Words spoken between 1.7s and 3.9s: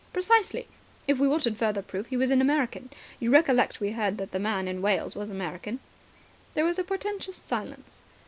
proof, he was an American. You recollect that